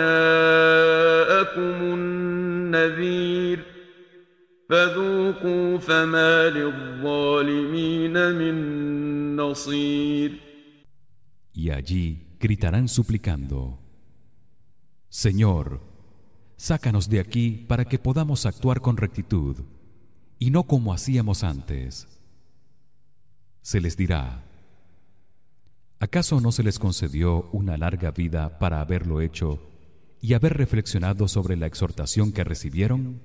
النذير 1.95 3.59
فذوقوا 4.69 5.79
فما 5.79 6.49
للظالمين 6.51 8.33
من 8.35 9.37
نصير 9.37 10.33
Y 11.55 11.69
allí 11.71 12.39
gritarán 12.41 12.89
suplicando 12.89 13.79
Señor 15.09 15.81
sácanos 16.57 17.11
de 17.11 17.21
aquí 17.21 17.67
para 17.69 17.85
que 17.85 17.99
podamos 17.99 18.47
actuar 18.47 18.81
con 18.81 18.97
rectitud 18.97 19.57
y 20.43 20.51
no 20.51 20.65
como 20.65 20.93
hacíamos 20.93 21.45
antes 21.45 22.09
se 23.61 23.81
les 23.81 23.97
dirá 23.97 24.45
¿Acaso 26.01 26.41
no 26.41 26.51
se 26.51 26.65
les 26.65 26.81
concedió 26.81 27.49
una 27.53 27.77
larga 27.77 28.11
vida 28.11 28.59
para 28.59 28.81
haberlo 28.81 29.21
hecho 29.21 29.71
y 30.21 30.35
haber 30.35 30.55
reflexionado 30.55 31.29
sobre 31.29 31.55
la 31.55 31.67
exhortación 31.67 32.33
que 32.33 32.43
recibieron? 32.43 33.23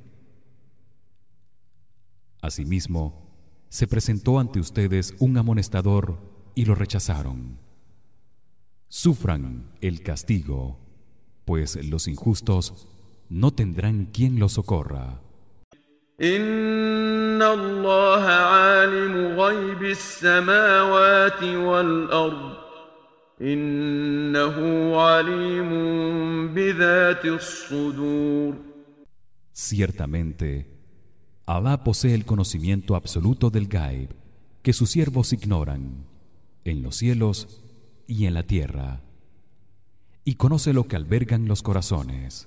Asimismo, 2.39 3.31
se 3.69 3.87
presentó 3.87 4.37
ante 4.37 4.59
ustedes 4.59 5.15
un 5.17 5.39
amonestador 5.39 6.19
y 6.53 6.65
lo 6.65 6.75
rechazaron. 6.75 7.57
Sufran 8.89 9.71
el 9.81 10.03
castigo, 10.03 10.77
pues 11.45 11.83
los 11.83 12.07
injustos 12.07 12.87
no 13.27 13.55
tendrán 13.55 14.05
quien 14.05 14.37
los 14.37 14.51
socorra. 14.51 15.23
إن 16.22 17.42
الله 17.42 18.22
عالم 18.22 19.40
غيب 19.40 19.82
السماوات 19.82 21.42
والأرض 21.42 22.52
إنه 23.40 24.56
عليم 25.00 25.70
بذات 26.54 27.24
الصدور 27.24 28.72
Ciertamente, 29.54 30.66
Alá 31.46 31.84
posee 31.84 32.14
el 32.14 32.24
conocimiento 32.24 32.94
absoluto 32.96 33.50
del 33.50 33.68
Gaib 33.68 34.10
que 34.62 34.72
sus 34.72 34.90
siervos 34.90 35.32
ignoran 35.32 36.06
en 36.64 36.82
los 36.82 36.96
cielos 36.96 37.62
y 38.06 38.26
en 38.26 38.34
la 38.34 38.44
tierra 38.44 39.00
y 40.24 40.34
conoce 40.36 40.72
lo 40.72 40.86
que 40.86 40.96
albergan 40.96 41.48
los 41.48 41.62
corazones. 41.62 42.46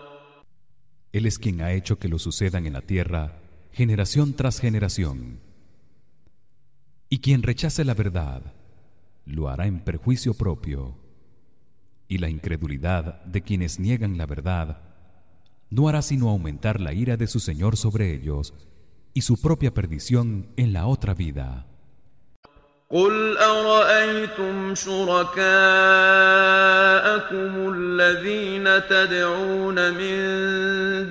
Él 1.11 1.25
es 1.25 1.39
quien 1.39 1.61
ha 1.61 1.73
hecho 1.73 1.99
que 1.99 2.07
lo 2.07 2.19
sucedan 2.19 2.65
en 2.65 2.73
la 2.73 2.81
tierra 2.81 3.41
generación 3.71 4.33
tras 4.33 4.59
generación. 4.59 5.39
Y 7.09 7.19
quien 7.19 7.43
rechace 7.43 7.85
la 7.85 7.93
verdad 7.93 8.53
lo 9.25 9.49
hará 9.49 9.67
en 9.67 9.79
perjuicio 9.79 10.33
propio. 10.33 10.97
Y 12.07 12.17
la 12.17 12.29
incredulidad 12.29 13.23
de 13.25 13.41
quienes 13.41 13.79
niegan 13.79 14.17
la 14.17 14.25
verdad 14.25 14.81
no 15.69 15.87
hará 15.87 16.01
sino 16.01 16.29
aumentar 16.29 16.81
la 16.81 16.93
ira 16.93 17.15
de 17.15 17.27
su 17.27 17.39
Señor 17.39 17.77
sobre 17.77 18.13
ellos 18.13 18.53
y 19.13 19.21
su 19.21 19.39
propia 19.39 19.73
perdición 19.73 20.47
en 20.57 20.73
la 20.73 20.87
otra 20.87 21.13
vida. 21.13 21.70
قل 22.91 23.37
أرأيتم 23.37 24.75
شركاءكم 24.75 25.41
الذين 27.75 28.87
تدعون 28.89 29.93
من 29.93 30.21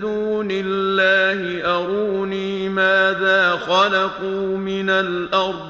دون 0.00 0.48
الله 0.50 1.64
أروني 1.76 2.68
ماذا 2.68 3.56
خلقوا 3.56 4.56
من 4.56 4.90
الأرض 4.90 5.69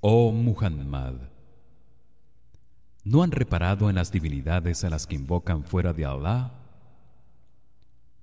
Oh 0.00 0.30
Muhammad, 0.30 1.14
¿no 3.02 3.24
han 3.24 3.32
reparado 3.32 3.90
en 3.90 3.96
las 3.96 4.12
divinidades 4.12 4.84
a 4.84 4.90
las 4.90 5.08
que 5.08 5.16
invocan 5.16 5.64
fuera 5.64 5.92
de 5.92 6.04
Allah? 6.04 6.52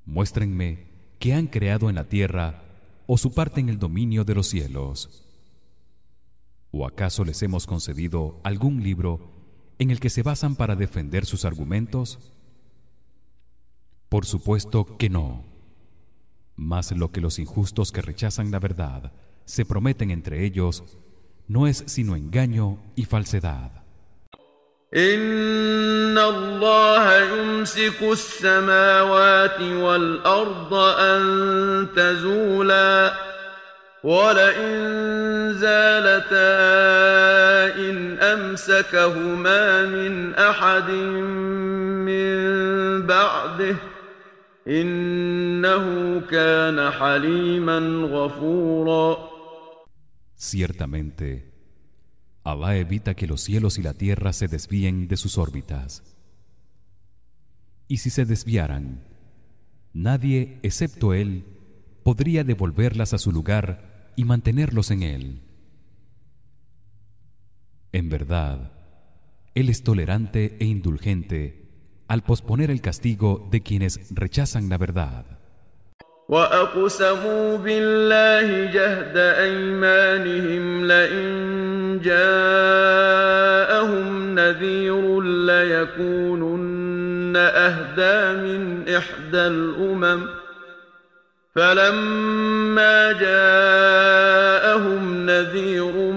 Muéstrenme 0.06 0.88
qué 1.20 1.34
han 1.34 1.48
creado 1.48 1.90
en 1.90 1.96
la 1.96 2.08
tierra 2.08 2.64
o 3.08 3.18
su 3.18 3.34
parte 3.34 3.60
en 3.60 3.68
el 3.68 3.78
dominio 3.78 4.24
de 4.24 4.36
los 4.36 4.48
cielos. 4.48 5.26
¿O 6.72 6.88
acaso 6.88 7.26
les 7.26 7.44
hemos 7.44 7.68
concedido 7.68 8.40
algún 8.46 8.82
libro 8.82 9.34
en 9.78 9.92
el 9.92 10.00
que 10.00 10.10
se 10.10 10.24
basan 10.24 10.56
para 10.56 10.78
defender 10.78 11.26
sus 11.26 11.44
argumentos? 11.44 12.32
Por 14.08 14.26
supuesto 14.26 14.96
que 14.98 15.10
no. 15.10 15.44
Mas 16.56 16.94
lo 16.94 17.12
que 17.12 17.20
los 17.20 17.38
injustos 17.38 17.92
que 17.92 18.02
rechazan 18.02 18.50
la 18.50 18.60
verdad 18.60 19.12
se 19.44 19.66
prometen 19.66 20.10
entre 20.10 20.46
ellos 20.46 20.98
no 21.48 21.68
es 21.68 21.84
sino 21.88 22.16
engaño 22.16 22.78
y 22.96 23.06
falsedad. 23.06 23.72
إن 24.96 26.18
الله 26.18 27.18
يمسك 27.20 28.02
السماوات 28.02 29.62
والأرض 29.62 30.74
أن 30.74 31.88
تزولا 31.96 33.14
ولئن 34.04 35.54
زالتا 35.54 36.56
إن 37.76 38.18
أمسكهما 38.20 39.86
من 39.86 40.36
أحد 40.36 40.90
من 42.08 42.38
بعده 43.02 43.76
إنه 44.68 46.22
كان 46.32 46.90
حليما 46.90 48.08
غفورا 48.12 49.35
Ciertamente, 50.36 51.52
Allah 52.44 52.78
evita 52.78 53.16
que 53.16 53.28
los 53.28 53.42
cielos 53.42 53.80
y 53.80 53.82
la 53.82 53.94
tierra 53.94 54.34
se 54.34 54.48
desvíen 54.48 55.08
de 55.08 55.18
sus 55.18 55.38
órbitas. 55.38 56.04
Y 57.88 57.98
si 57.98 58.10
se 58.10 58.26
desviaran, 58.26 59.04
nadie 59.94 60.60
excepto 60.62 61.14
él 61.14 61.46
podría 62.04 62.44
devolverlas 62.44 63.14
a 63.14 63.18
su 63.18 63.32
lugar 63.32 64.12
y 64.16 64.26
mantenerlos 64.26 64.92
en 64.92 65.04
él. 65.04 65.42
En 67.92 68.10
verdad, 68.10 68.74
él 69.56 69.70
es 69.70 69.84
tolerante 69.84 70.58
e 70.60 70.66
indulgente 70.66 71.66
al 72.08 72.24
posponer 72.24 72.70
el 72.70 72.82
castigo 72.82 73.48
de 73.50 73.62
quienes 73.62 74.14
rechazan 74.14 74.70
la 74.70 74.78
verdad. 74.78 75.40
وأقسموا 76.30 77.58
بالله 77.58 78.72
جهد 78.72 79.18
أيمانهم 79.18 80.88
لئن 80.88 82.00
جاءهم 82.04 84.06
نذير 84.36 85.22
ليكونن 85.22 87.34
أهدى 87.38 88.42
من 88.42 88.90
إحدى 88.90 89.48
الأمم 89.48 90.28
فلما 91.56 93.12
جاءهم 93.12 95.26
نذير 95.26 96.12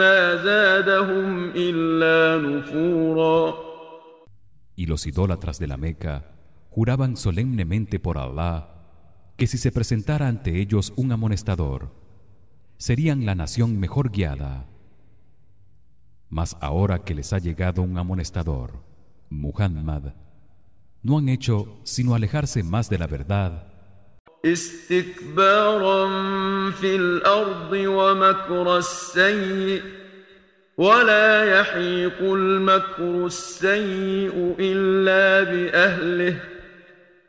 ما 0.00 0.36
زادهم 0.36 1.50
إلا 1.56 2.48
نفورا 2.48 3.70
Y 4.76 4.86
los 4.86 5.06
idólatras 5.06 5.58
de 5.58 5.66
la 5.66 5.76
Meca 5.76 6.22
juraban 6.70 7.16
solemnemente 7.16 7.98
por 7.98 8.16
Allah 8.16 8.79
que 9.40 9.46
si 9.46 9.56
se 9.56 9.72
presentara 9.72 10.28
ante 10.28 10.60
ellos 10.60 10.92
un 10.96 11.12
amonestador 11.12 11.90
serían 12.76 13.24
la 13.24 13.34
nación 13.34 13.80
mejor 13.80 14.10
guiada. 14.10 14.66
Mas 16.28 16.58
ahora 16.60 17.04
que 17.04 17.14
les 17.14 17.32
ha 17.32 17.38
llegado 17.38 17.80
un 17.80 17.96
amonestador, 17.96 18.84
Muhammad, 19.30 20.12
no 21.02 21.16
han 21.16 21.30
hecho 21.30 21.80
sino 21.84 22.14
alejarse 22.14 22.62
más 22.62 22.90
de 22.90 22.98
la 22.98 23.06
verdad 23.06 23.66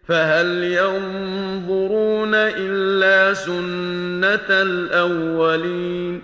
فهل 0.08 0.62
ينظرون 0.62 2.34
إلا 2.34 3.34
سنة 3.34 4.48
الأولين 4.50 6.22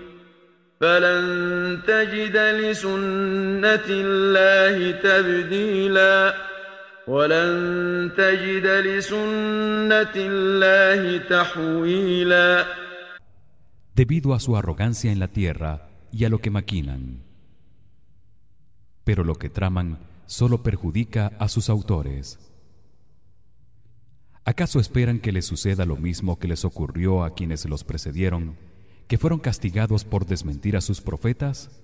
فلن 0.80 1.24
تجد 1.86 2.36
لسنة 2.36 3.88
الله 3.88 4.90
تبديلا 4.90 6.34
ولن 7.06 8.10
تجد 8.16 8.66
لسنة 8.66 10.14
الله 10.16 11.18
تحويلا 11.18 12.64
debido 13.94 14.32
a 14.32 14.40
su 14.40 14.56
arrogancia 14.56 15.12
en 15.12 15.18
la 15.18 15.28
tierra 15.28 15.88
y 16.12 16.24
a 16.24 16.30
lo 16.30 16.38
que 16.38 16.50
maquinan. 16.50 17.22
Pero 19.04 19.22
lo 19.22 19.34
que 19.34 19.50
traman 19.50 19.98
solo 20.26 20.62
perjudica 20.62 21.32
a 21.38 21.48
sus 21.48 21.68
autores. 21.68 22.45
¿Acaso 24.47 24.79
esperan 24.79 25.19
que 25.19 25.33
les 25.33 25.45
suceda 25.45 25.85
lo 25.85 25.97
mismo 25.97 26.39
que 26.39 26.47
les 26.47 26.63
ocurrió 26.63 27.25
a 27.25 27.35
quienes 27.35 27.65
los 27.65 27.83
precedieron, 27.83 28.55
que 29.09 29.17
fueron 29.17 29.39
castigados 29.39 30.05
por 30.05 30.25
desmentir 30.25 30.77
a 30.77 30.81
sus 30.81 31.01
profetas? 31.01 31.81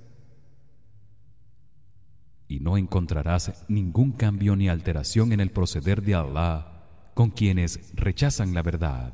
Y 2.48 2.62
no 2.62 2.78
encontrarás 2.78 3.66
ningún 3.68 4.14
cambio 4.14 4.56
ni 4.56 4.70
alteración 4.70 5.34
en 5.34 5.42
el 5.42 5.52
proceder 5.52 6.04
de 6.04 6.16
Allah 6.16 6.86
con 7.14 7.32
quienes 7.32 7.92
rechazan 7.96 8.54
la 8.54 8.62
verdad. 8.62 9.14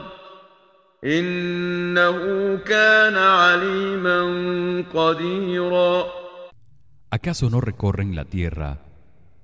¿Acaso 7.09 7.49
no 7.49 7.59
recorren 7.59 8.15
la 8.15 8.25
tierra 8.25 8.85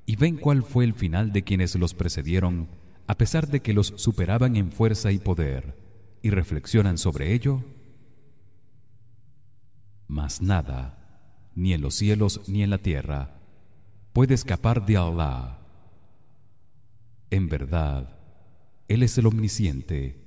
y 0.06 0.17
ven 0.17 0.38
cuál 0.38 0.62
fue 0.62 0.86
el 0.86 0.93
final 0.93 1.32
de 1.32 1.43
quienes 1.43 1.74
los 1.74 1.96
precedieron 1.96 2.70
a 3.08 3.17
pesar 3.17 3.48
de 3.48 3.62
que 3.62 3.74
los 3.74 3.88
superaban 3.96 4.56
en 4.56 4.72
fuerza 4.72 5.12
y 5.12 5.17
poder 5.17 5.76
y 6.22 6.30
reflexionan 6.30 7.00
sobre 7.00 7.34
ello? 7.34 7.63
Mas 10.08 10.43
nada, 10.43 11.50
ni 11.56 11.74
en 11.74 11.82
los 11.82 11.96
cielos 11.96 12.41
ni 12.48 12.62
en 12.62 12.70
la 12.70 12.78
tierra, 12.78 13.41
puede 14.13 14.36
escapar 14.36 14.86
de 14.86 14.98
Allah. 14.98 15.58
En 17.32 17.50
verdad, 17.50 18.15
él 18.88 19.02
es 19.02 19.17
el 19.17 19.26
omnisciente 19.26 20.26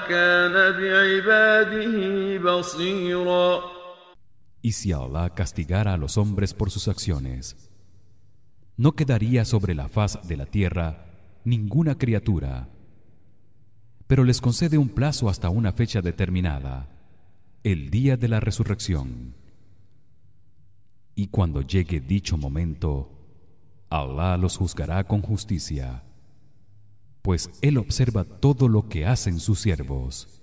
الله 0.00 0.08
كان 0.08 0.52
بعباده 0.72 2.38
بصيرا 2.38 3.76
Y 4.62 4.72
si 4.72 4.90
Allah 4.92 5.30
castigara 5.30 5.92
a 5.92 5.96
los 5.96 6.18
hombres 6.18 6.52
por 6.52 6.70
sus 6.70 6.88
acciones, 6.88 7.70
no 8.76 8.92
quedaría 8.92 9.44
sobre 9.44 9.74
la 9.74 9.88
faz 9.88 10.26
de 10.26 10.36
la 10.36 10.46
tierra 10.46 11.06
ninguna 11.44 11.96
criatura, 11.96 12.68
pero 14.08 14.24
les 14.24 14.40
concede 14.40 14.76
un 14.76 14.88
plazo 14.88 15.28
hasta 15.28 15.50
una 15.50 15.72
fecha 15.72 16.00
determinada, 16.02 16.88
el 17.62 17.90
día 17.90 18.16
de 18.16 18.28
la 18.28 18.40
resurrección. 18.40 19.34
Y 21.14 21.28
cuando 21.28 21.62
llegue 21.62 22.00
dicho 22.00 22.36
momento, 22.36 23.12
Allah 23.88 24.36
los 24.36 24.56
juzgará 24.56 25.04
con 25.04 25.22
justicia, 25.22 26.02
pues 27.21 27.49
él 27.61 27.77
observa 27.77 28.23
todo 28.23 28.67
lo 28.67 28.87
que 28.89 29.05
hacen 29.05 29.39
sus 29.39 29.59
siervos. 29.59 30.40